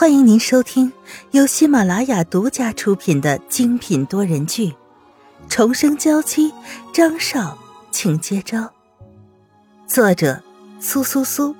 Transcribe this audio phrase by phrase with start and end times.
[0.00, 0.92] 欢迎您收听
[1.32, 4.68] 由喜马拉雅独家出品的精品多人剧
[5.48, 6.52] 《重生娇妻》，
[6.94, 7.58] 张少，
[7.90, 8.72] 请接招。
[9.88, 10.40] 作者：
[10.78, 11.56] 苏苏苏，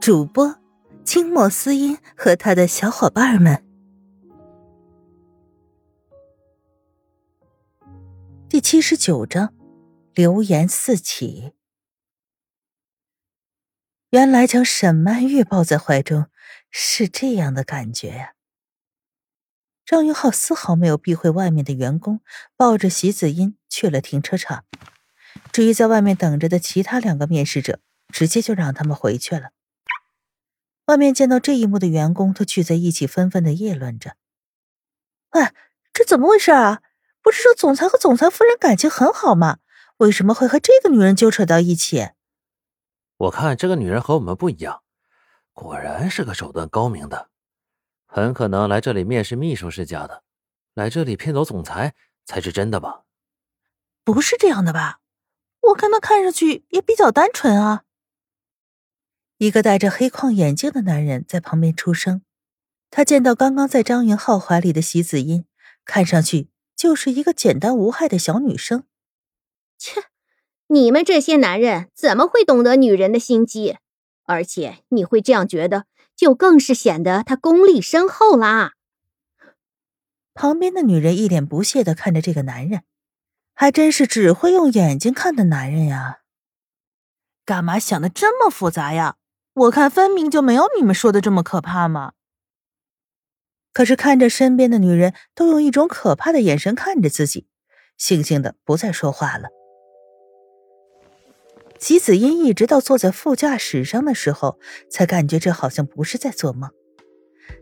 [0.00, 0.56] 主播：
[1.04, 3.62] 清墨思音和他的小伙伴们。
[8.48, 9.52] 第七十九章，
[10.14, 11.52] 流言四起。
[14.08, 16.24] 原来将沈曼玉抱在怀中。
[16.70, 18.32] 是这样的感觉呀。
[19.84, 22.20] 张云浩丝毫没有避讳外面的员工，
[22.56, 24.64] 抱着席子音去了停车场。
[25.52, 27.78] 至于在外面等着的其他两个面试者，
[28.12, 29.50] 直接就让他们回去了。
[30.86, 34.16] 外面见到这一幕的员工都聚在一起，纷纷的议论着
[35.32, 35.50] ：“喂，
[35.92, 36.82] 这怎么回事啊？
[37.22, 39.58] 不是说总裁和总裁夫人感情很好吗？
[39.98, 42.10] 为什么会和这个女人纠扯到一起？”
[43.18, 44.82] 我看这个女人和我们不一样。
[45.56, 47.30] 果然是个手段高明的，
[48.04, 50.22] 很可能来这里面试秘书是假的，
[50.74, 51.94] 来这里骗走总裁
[52.26, 53.04] 才是真的吧？
[54.04, 55.00] 不是这样的吧？
[55.62, 57.84] 我看他看上去也比较单纯啊。
[59.38, 62.20] 一个戴着黑框眼镜的男人在旁边出声，
[62.90, 65.46] 他见到刚刚在张云浩怀里的席子音，
[65.86, 68.84] 看上去就是一个简单无害的小女生。
[69.78, 70.02] 切，
[70.66, 73.78] 你们这些男人怎么会懂得女人的心机？
[74.26, 78.74] 而且你会这样觉得，就更是显得他功力深厚啦。
[80.34, 82.82] 旁边的女人一脸不屑的看着这个男人，
[83.54, 86.18] 还真是只会用眼睛看的男人呀！
[87.46, 89.16] 干嘛想的这么复杂呀？
[89.54, 92.12] 我看分明就没有你们说的这么可怕嘛。
[93.72, 97.46] 可是看着身边的女人都用一种可怕的眼神看着自己，
[97.98, 99.48] 悻悻的不再说话了。
[101.78, 106.70] 席子音一直到坐在副驾驶上的时候，才感觉这好像不是在做梦。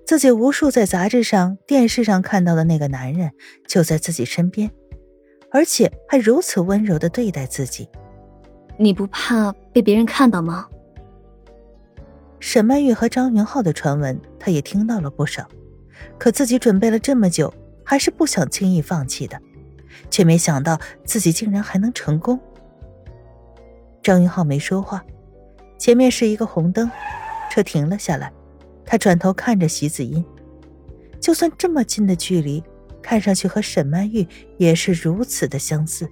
[0.06, 3.32] 自己无数在杂志上、电视上看到的那个男人
[3.66, 4.70] 就在自己身边，
[5.50, 7.88] 而且还如此温柔的对待自己。
[8.78, 10.68] 你不怕被别人看到吗？
[12.40, 15.48] 沈曼玉和张云浩的传闻，他也听到了不少。
[16.18, 17.52] 可自己准备了这么久，
[17.84, 19.40] 还是不想轻易放弃的，
[20.10, 22.38] 却没想到自己竟然还能成功。
[24.04, 25.02] 张云浩没说话，
[25.78, 26.90] 前面是一个红灯，
[27.50, 28.30] 车停了下来。
[28.84, 30.22] 他转头看着席子音，
[31.18, 32.62] 就算这么近的距离，
[33.00, 34.28] 看上去和沈曼玉
[34.58, 36.06] 也是如此的相似，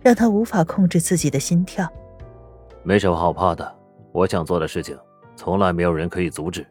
[0.00, 1.86] 让他无法控制自己的心跳。
[2.82, 3.76] 没什么好怕的，
[4.10, 4.98] 我想做的事情，
[5.36, 6.66] 从来没有人可以阻止。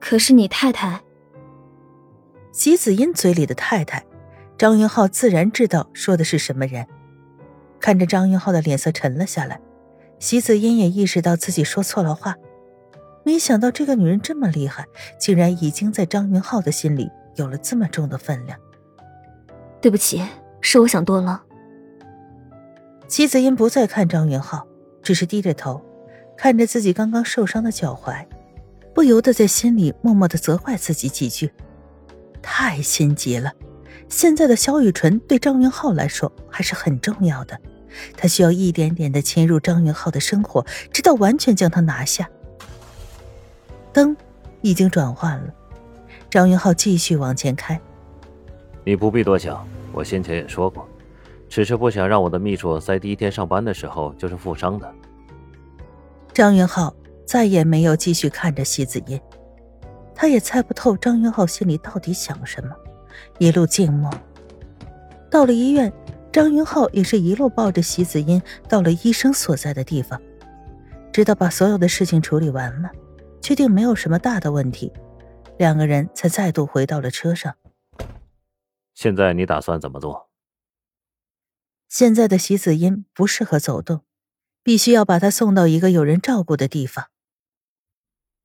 [0.00, 1.02] 可是你太太，
[2.50, 4.02] 席子音嘴里的太太，
[4.56, 6.86] 张云浩自然知道说的是什么人。
[7.82, 9.60] 看着张云浩的脸色沉了下来，
[10.20, 12.36] 席子音也意识到自己说错了话。
[13.24, 14.86] 没想到这个女人这么厉害，
[15.18, 18.56] 竟然已经在张云浩的心里有了这么重的分量。
[19.80, 20.22] 对不起，
[20.60, 21.42] 是我想多了。
[23.08, 24.64] 席子音不再看张云浩，
[25.02, 25.82] 只是低着头，
[26.36, 28.24] 看着自己刚刚受伤的脚踝，
[28.94, 31.52] 不由得在心里默默的责怪自己几句：
[32.40, 33.52] 太心急了。
[34.08, 37.58] 现在的萧雨纯对张云浩来说还是很重要的。
[38.16, 42.28] 他需要一点点的侵入张云浩的生活，直到完全将他拿下。
[43.92, 44.16] 灯
[44.60, 45.52] 已经转换了，
[46.30, 47.80] 张云浩继续往前开。
[48.84, 50.88] 你不必多想，我先前也说过，
[51.48, 54.90] 只是不想让我的秘书在第一天上班的时候就是负伤的。
[56.32, 56.94] 张云浩
[57.26, 59.20] 再也没有继续看着席子音，
[60.14, 62.74] 他也猜不透张云浩心里到底想什么，
[63.38, 64.10] 一路静默。
[65.30, 65.92] 到了医院。
[66.32, 70.20] 张云浩也是一路抱着席子音到了医生所在的地方，
[71.12, 72.90] 直到把所有的事情处理完了，
[73.42, 74.90] 确定没有什么大的问题，
[75.58, 77.54] 两个人才再度回到了车上。
[78.94, 80.30] 现在你打算怎么做？
[81.86, 84.00] 现在的席子音不适合走动，
[84.62, 87.10] 必须要把他送到一个有人照顾的地方。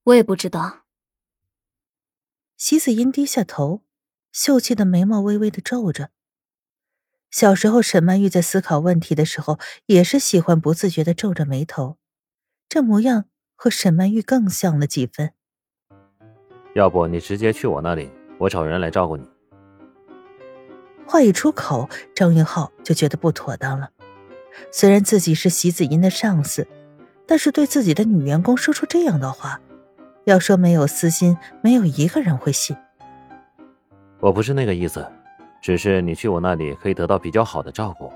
[0.03, 0.83] 我也不知道。
[2.57, 3.83] 席子音低下头，
[4.33, 6.09] 秀气的眉毛微微的皱着。
[7.29, 11.97] 小时候，沈曼玉在思考问题的时候，也是喜欢不自觉的皱着眉头，
[12.70, 13.26] 这模样
[13.56, 15.32] 和沈曼玉更像了几分。
[16.74, 19.28] 要不你直接去我那里，我找人来照顾你。
[21.06, 23.90] 话一出口，张云浩就觉得不妥当了。
[24.72, 26.68] 虽然自己是席子音的上司，
[27.26, 29.62] 但是对自己的女员工说出这样的话，
[30.26, 32.76] 要说没有私心，没有一个人会信。
[34.20, 35.06] 我不是那个意思。
[35.61, 38.11] 只是你去我那里可以得到比较好的照顾，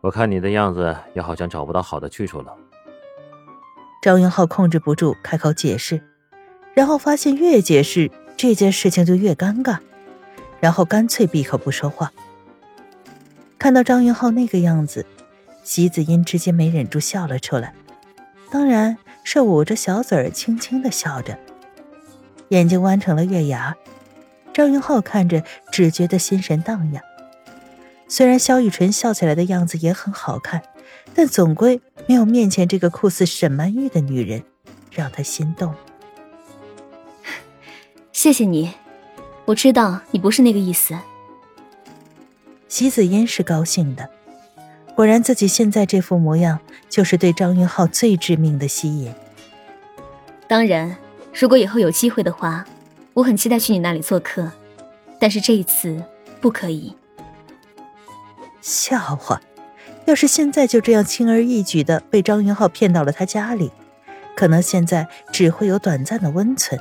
[0.00, 2.54] 我看你的样子也好像找不到好的去处了。
[4.02, 6.02] 张云浩控制不住开口解释，
[6.74, 9.78] 然后发现越解释这件事情就越尴尬，
[10.60, 12.12] 然后干脆闭口不说话。
[13.58, 15.06] 看到张云浩那个样子，
[15.62, 17.72] 席子音直接没忍住笑了出来，
[18.50, 21.38] 当然是捂着小嘴轻轻的笑着，
[22.48, 23.74] 眼睛弯成了月牙。
[24.54, 27.02] 张云浩看着只觉得心神荡漾。
[28.06, 30.62] 虽然萧雨辰笑起来的样子也很好看，
[31.14, 34.44] 但总归没有面前这个酷似沈曼玉的女人
[34.92, 35.74] 让他心动。
[38.12, 38.72] 谢谢你，
[39.46, 40.96] 我知道你不是那个意思。
[42.68, 44.08] 席子音是高兴的，
[44.94, 49.12] 果然自己现在这副模样就是对张云浩最致命的吸引。
[50.46, 50.96] 当然，
[51.32, 52.64] 如果以后有机会的话，
[53.14, 54.50] 我很期待去你那里做客，
[55.20, 56.02] 但是这一次
[56.40, 56.94] 不可以。
[58.60, 59.40] 笑话，
[60.04, 63.70] 要是现在就这样轻而易举的被张云浩骗到了他家里，
[64.34, 66.80] 可能现在只会有短暂的温存，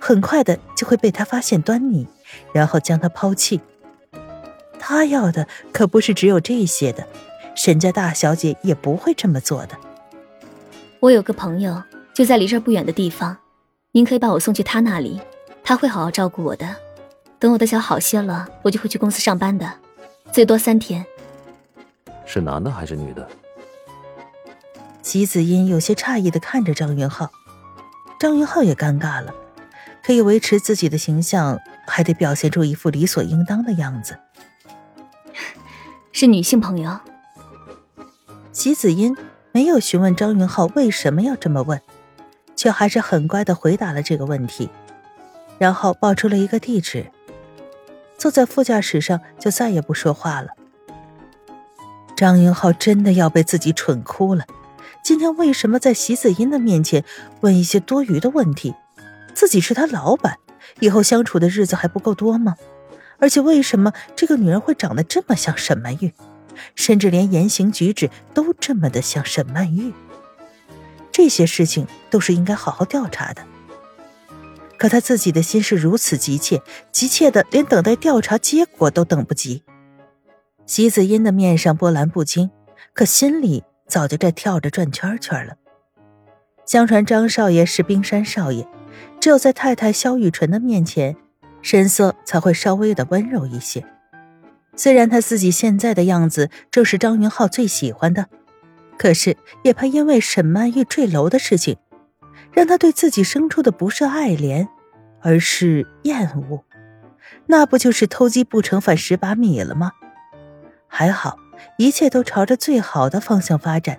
[0.00, 2.06] 很快的就会被他发现端倪，
[2.52, 3.60] 然后将他抛弃。
[4.78, 7.06] 他要的可不是只有这些的，
[7.54, 9.76] 沈家大小姐也不会这么做的。
[10.98, 11.80] 我有个朋友
[12.12, 13.36] 就在离这儿不远的地方，
[13.92, 15.20] 您可以把我送去他那里，
[15.62, 16.76] 他会好好照顾我的。
[17.38, 19.72] 等我的脚好些了，我就会去公司上班的，
[20.30, 21.04] 最多三天。
[22.26, 23.26] 是男的还是女的？
[25.02, 27.30] 齐子音有些诧异的看着张云浩，
[28.18, 29.34] 张云浩也尴尬了，
[30.04, 34.18] 可以维持自己的形象，还得表现出一副理所应当的样子。
[36.12, 37.00] 是女性朋友。
[38.52, 39.16] 齐子音
[39.52, 41.80] 没有询问张云浩为什么要这么问，
[42.54, 44.68] 却还是很乖的回答了这个问题，
[45.60, 47.10] 然后报出了一个地址。
[48.16, 50.48] 坐在副驾驶上就再也不说话了。
[52.16, 54.46] 张云浩真的要被自己蠢哭了，
[55.04, 57.04] 今天为什么在席子音的面前
[57.42, 58.74] 问一些多余的问题？
[59.34, 60.38] 自己是他老板，
[60.80, 62.56] 以后相处的日子还不够多吗？
[63.18, 66.14] 而且为什么这个女人会长得这么像沈曼玉，
[66.74, 69.92] 甚至连言行举止都这么的像沈曼玉？
[71.12, 73.42] 这些事情都是应该好好调查的。
[74.80, 79.62] 可他自己的心是如此急切，急切的连等待调查结果都等不及。
[80.64, 82.50] 席子音的面上波澜不惊，
[82.94, 85.56] 可心里早就在跳着转圈圈了。
[86.64, 88.66] 相传张少爷是冰山少爷，
[89.20, 91.14] 只有在太太萧雨纯的面前。
[91.60, 93.84] 神色才会稍微的温柔一些。
[94.76, 98.28] 虽然他自己现在的样子正是张云浩最喜欢的，
[98.96, 101.76] 可是也怕因为沈曼玉坠楼的事情，
[102.52, 104.68] 让他对自己生出的不是爱怜，
[105.20, 106.64] 而是厌恶。
[107.46, 109.92] 那不就是偷鸡不成反蚀把米了吗？
[110.88, 111.36] 还好，
[111.78, 113.98] 一切都朝着最好的方向发展。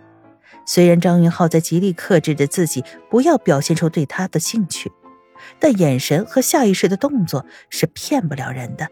[0.66, 4.92] 虽然张云浩在极力克制着自己，不要表现出对他的兴趣。
[5.60, 8.88] 但眼神和下意识的动作是骗不了人的。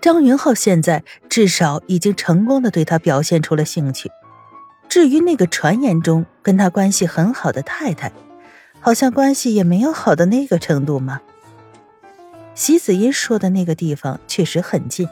[0.00, 4.10] 张云浩现在至少已经成功的对他表现出了兴趣。
[4.88, 8.10] 至于那个传言中跟他关系很好的太太，
[8.80, 11.20] 好像关系也没有好到那个程度嘛？
[12.54, 15.08] 席子音说的那个地方确实很近，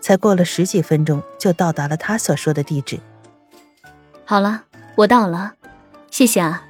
[0.00, 2.98] 才过了十几分钟就到达了他所说的地址。
[4.24, 4.64] 好了，
[4.96, 5.54] 我到了，
[6.10, 6.64] 谢谢啊。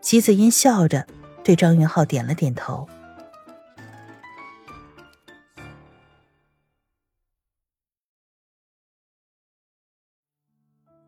[0.00, 1.06] 席子音笑着。
[1.44, 2.88] 对张云浩点了点头。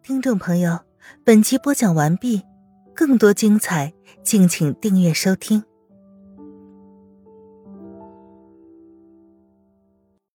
[0.03, 0.81] 听众朋友，
[1.25, 2.45] 本集播讲完毕，
[2.97, 3.93] 更多精彩，
[4.25, 5.63] 敬请订阅收听。